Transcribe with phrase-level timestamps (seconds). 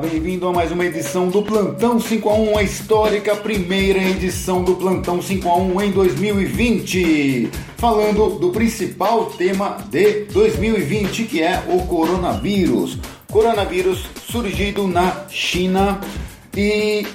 [0.00, 4.74] Bem-vindo a mais uma edição do Plantão 5 a 1, a histórica primeira edição do
[4.74, 7.50] Plantão 5 a 1 em 2020.
[7.76, 12.96] Falando do principal tema de 2020, que é o coronavírus.
[13.30, 16.00] Coronavírus surgido na China
[16.56, 17.06] e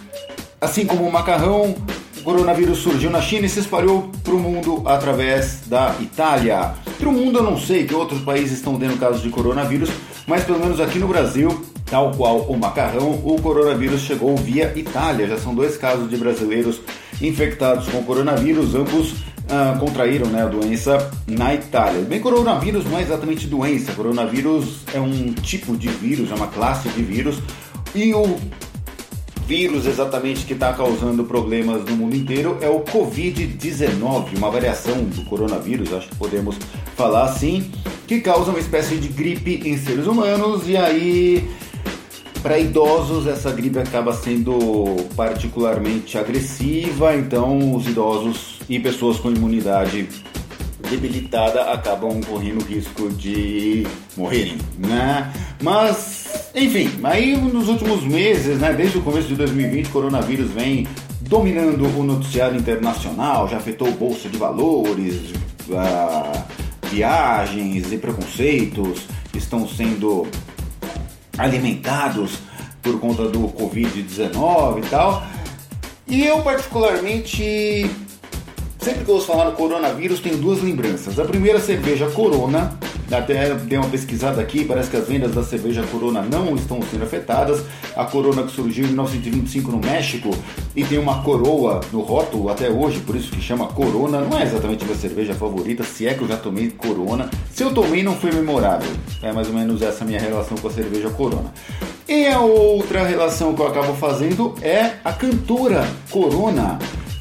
[0.61, 1.75] assim como o macarrão,
[2.19, 6.75] o coronavírus surgiu na China e se espalhou para o mundo através da Itália.
[6.99, 9.89] Para o mundo eu não sei que outros países estão tendo casos de coronavírus,
[10.27, 15.27] mas pelo menos aqui no Brasil Tal qual o macarrão, o coronavírus chegou via Itália.
[15.27, 16.81] Já são dois casos de brasileiros
[17.21, 19.13] infectados com coronavírus, ambos
[19.47, 22.01] ah, contraíram né, a doença na Itália.
[22.01, 26.89] Bem, coronavírus não é exatamente doença, coronavírus é um tipo de vírus, é uma classe
[26.89, 27.37] de vírus,
[27.93, 28.39] e o
[29.45, 35.23] vírus exatamente que está causando problemas no mundo inteiro é o Covid-19, uma variação do
[35.25, 36.57] coronavírus, acho que podemos
[36.95, 37.69] falar assim,
[38.07, 41.47] que causa uma espécie de gripe em seres humanos e aí
[42.43, 50.09] para idosos, essa gripe acaba sendo particularmente agressiva, então os idosos e pessoas com imunidade
[50.89, 55.31] debilitada acabam correndo risco de morrerem, né?
[55.61, 60.85] Mas, enfim, aí nos últimos meses, né, desde o começo de 2020, o coronavírus vem
[61.21, 65.31] dominando o noticiário internacional, já afetou bolsa de valores,
[65.69, 66.43] uh,
[66.91, 70.27] viagens e preconceitos estão sendo
[71.37, 72.39] alimentados
[72.81, 75.23] por conta do Covid-19 e tal.
[76.07, 77.89] E eu, particularmente,
[78.79, 81.17] sempre que eu ouço falar no coronavírus, tenho duas lembranças.
[81.17, 82.77] A primeira, cerveja Corona,
[83.13, 87.03] até dei uma pesquisada aqui, parece que as vendas da cerveja Corona não estão sendo
[87.03, 87.63] afetadas.
[87.95, 90.31] A Corona que surgiu em 1925 no México
[90.75, 94.21] e tem uma coroa no rótulo até hoje, por isso que chama Corona.
[94.21, 97.29] Não é exatamente minha cerveja favorita, se é que eu já tomei Corona.
[97.53, 98.91] Se eu tomei, não foi memorável.
[99.21, 101.53] É mais ou menos essa minha relação com a cerveja Corona.
[102.07, 106.77] E a outra relação que eu acabo fazendo é a cantora Corona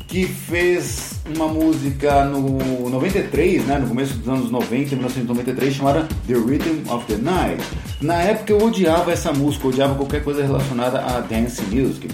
[0.08, 6.34] que fez uma música no 93, né, no começo dos anos 90, 1993, chamada The
[6.34, 7.62] Rhythm of the Night.
[8.00, 12.08] Na época eu odiava essa música, odiava qualquer coisa relacionada a dance music.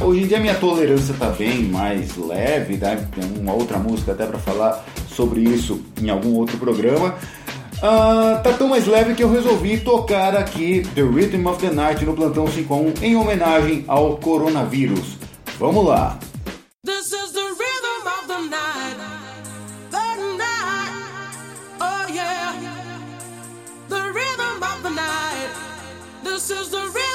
[0.00, 3.06] Hoje em dia minha tolerância está bem mais leve, né?
[3.14, 7.16] tem uma outra música até para falar sobre isso em algum outro programa.
[7.78, 12.04] Uh, tá tão mais leve que eu resolvi tocar aqui The Rhythm of the Night
[12.04, 15.16] no Plantão 51 em homenagem ao coronavírus.
[15.58, 16.18] Vamos lá!
[26.40, 27.09] This is the real.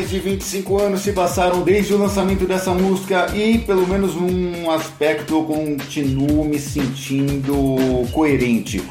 [0.00, 4.70] Mais de 25 anos se passaram desde o lançamento dessa música e, pelo menos num
[4.70, 8.82] aspecto, eu continuo me sentindo coerente.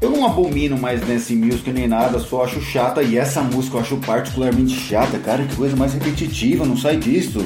[0.00, 3.80] Eu não abomino mais Dance Music nem nada, só acho chata e essa música eu
[3.82, 7.44] acho particularmente chata, cara, que coisa mais repetitiva, não sai disso.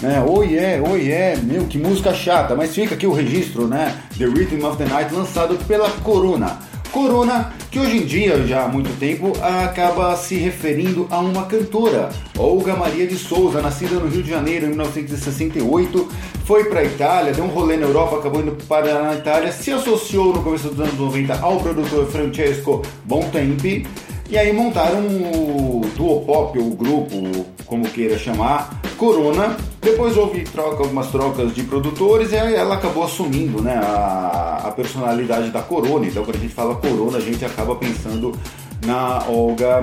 [0.00, 0.24] Né?
[0.26, 3.94] Oh yeah, oh yeah, meu, que música chata, mas fica aqui o registro, né?
[4.16, 6.58] The Rhythm of the Night, lançado pela Corona.
[6.90, 12.08] Corona, que hoje em dia, já há muito tempo, acaba se referindo a uma cantora,
[12.36, 16.08] Olga Maria de Souza, nascida no Rio de Janeiro em 1968,
[16.44, 19.70] foi para a Itália, deu um rolê na Europa, acabou indo para a Itália, se
[19.70, 23.86] associou no começo dos anos 90 ao produtor Francesco Bontempi,
[24.28, 29.56] e aí montaram o duo pop, o grupo, como queira chamar, Corona.
[29.80, 34.70] Depois houve troca, algumas trocas de produtores e aí ela acabou assumindo né, a, a
[34.72, 36.06] personalidade da Corona.
[36.06, 38.36] Então quando a gente fala Corona, a gente acaba pensando
[38.84, 39.82] na Olga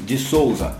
[0.00, 0.74] de Souza.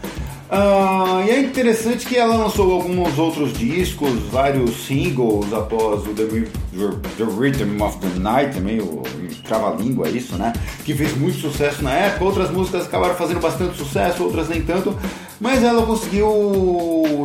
[0.50, 6.24] Uh, e é interessante que ela lançou alguns outros discos, vários singles após o The,
[6.24, 9.00] The Rhythm of the Night, meio
[9.44, 10.52] trava-língua isso, né?
[10.84, 12.24] Que fez muito sucesso na época.
[12.24, 14.96] Outras músicas acabaram fazendo bastante sucesso, outras nem tanto.
[15.40, 16.28] Mas ela conseguiu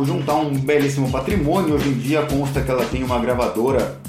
[0.06, 1.74] juntar um belíssimo patrimônio.
[1.74, 4.00] Hoje em dia consta que ela tem uma gravadora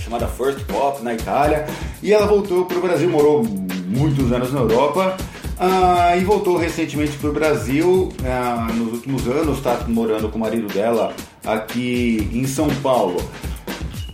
[0.00, 1.66] chamada First Pop na Itália.
[2.02, 5.16] E ela voltou para o Brasil, morou muitos anos na Europa.
[5.58, 10.40] Ah, e voltou recentemente para o Brasil ah, nos últimos anos, está morando com o
[10.40, 13.22] marido dela aqui em São Paulo.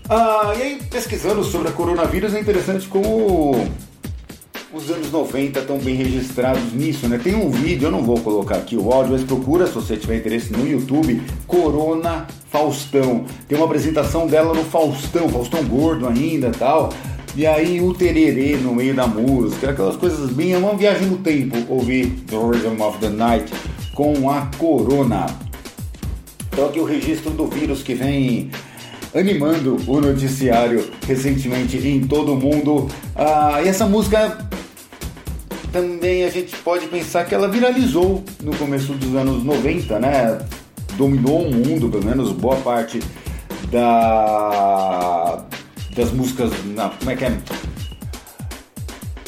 [0.08, 3.66] Ah, e aí, pesquisando sobre a coronavírus, é interessante como
[4.72, 7.20] os anos 90 estão bem registrados nisso, né?
[7.22, 10.16] Tem um vídeo, eu não vou colocar aqui o áudio, mas procura se você tiver
[10.16, 13.26] interesse no YouTube, Corona Faustão.
[13.46, 16.90] Tem uma apresentação dela no Faustão, Faustão gordo ainda tal.
[17.36, 21.18] E aí o tererê no meio da música, aquelas coisas bem, é uma viagem no
[21.18, 23.52] tempo ouvir The Rhythm of the Night
[23.94, 25.26] com a Corona.
[26.50, 28.50] Então aqui o registro do vírus que vem
[29.14, 32.88] animando o noticiário recentemente em todo o mundo.
[33.14, 34.50] Ah, e essa música
[35.72, 40.38] também a gente pode pensar que ela viralizou no começo dos anos 90, né?
[40.96, 43.00] Dominou o mundo, pelo menos boa parte
[43.70, 45.42] da
[45.96, 46.52] das músicas.
[46.74, 47.38] Na, como é que é?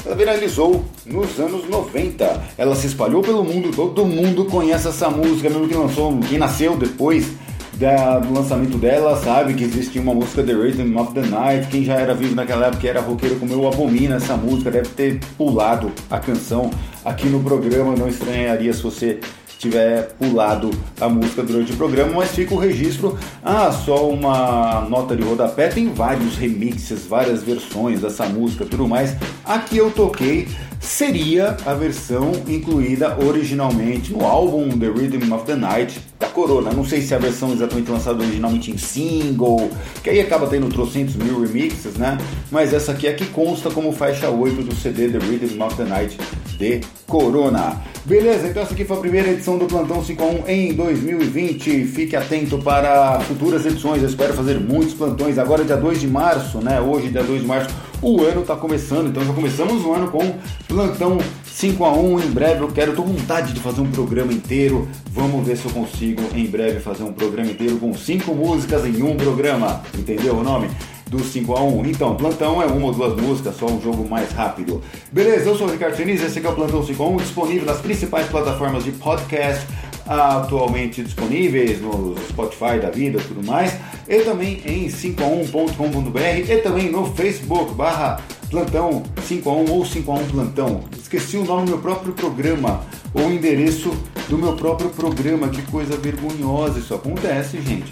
[0.04, 2.42] Ela viralizou nos anos 90.
[2.58, 6.76] Ela se espalhou pelo mundo, todo mundo conhece essa música, mesmo que lançou, quem nasceu
[6.76, 7.32] depois
[7.78, 11.68] da, do lançamento dela sabe que existia uma música The Rhythm of the Night.
[11.68, 15.20] Quem já era vivo naquela época era roqueiro como eu abomina essa música, deve ter
[15.36, 16.70] pulado a canção
[17.04, 17.94] aqui no programa.
[17.96, 19.20] Não estranharia se você
[19.58, 23.18] tiver pulado a música durante o programa, mas fica o registro.
[23.42, 29.16] Ah, só uma nota de rodapé, tem vários remixes, várias versões dessa música tudo mais.
[29.44, 30.48] Aqui eu toquei
[30.80, 36.72] seria a versão incluída originalmente no álbum The Rhythm of the Night da Corona.
[36.72, 39.70] Não sei se é a versão exatamente lançada originalmente em single,
[40.02, 42.18] que aí acaba tendo trocentos mil remixes, né?
[42.50, 45.84] Mas essa aqui é que consta como faixa 8 do CD The Rhythm of the
[45.84, 46.18] Night
[46.56, 47.82] de Corona.
[48.04, 51.84] Beleza, então essa aqui foi a primeira edição do Plantão 51 em 2020.
[51.86, 54.02] Fique atento para futuras edições.
[54.02, 55.38] Eu espero fazer muitos plantões.
[55.38, 56.80] Agora é dia 2 de março, né?
[56.80, 59.08] Hoje, dia 2 de março, o ano está começando.
[59.08, 60.34] Então já começamos o ano com
[60.68, 61.18] Plantão
[61.54, 64.88] 5 a 1 Em breve eu quero, tô com vontade de fazer um programa inteiro.
[65.12, 69.02] Vamos ver se eu consigo em breve fazer um programa inteiro com cinco músicas em
[69.04, 69.80] um programa.
[69.96, 70.68] Entendeu o nome?
[71.06, 74.32] do 5 a 1 Então, plantão é uma ou duas músicas, só um jogo mais
[74.32, 74.82] rápido.
[75.12, 77.66] Beleza, eu sou o Ricardo Feliz, esse aqui é o Plantão 5 a 1 disponível
[77.66, 79.64] nas principais plataformas de podcast,
[80.06, 83.76] atualmente disponíveis no Spotify da vida e tudo mais,
[84.08, 88.20] e também em 5a1.com.br e também no Facebook barra
[88.54, 90.84] plantão 5 a 1 ou 5 a 1 plantão.
[90.96, 93.90] Esqueci o nome do meu próprio programa ou o endereço
[94.28, 95.48] do meu próprio programa.
[95.48, 97.90] Que coisa vergonhosa isso acontece, gente.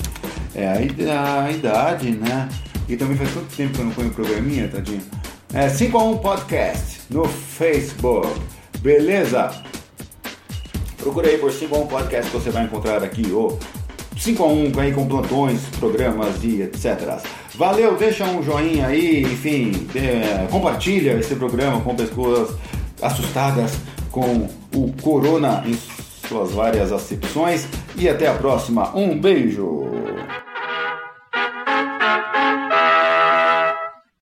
[0.55, 2.49] É a, idade, né?
[2.89, 5.03] E também faz tanto tempo que eu não ponho programinha, tadinho.
[5.53, 8.29] É 5 a 1 podcast no Facebook.
[8.79, 9.51] Beleza?
[10.97, 13.59] Procura aí por 5 a 1 podcast que você vai encontrar aqui o
[14.17, 17.19] 5x1 aí com plantões, programas e etc.
[17.55, 22.55] Valeu, deixa um joinha aí, enfim, eh, compartilha esse programa com pessoas
[23.01, 23.73] assustadas
[24.11, 25.77] com o corona em
[26.29, 27.67] suas várias acepções.
[27.97, 28.97] E até a próxima.
[28.97, 30.02] Um beijo!